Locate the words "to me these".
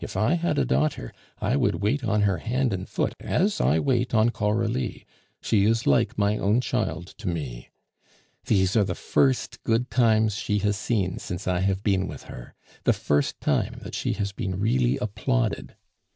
7.18-8.74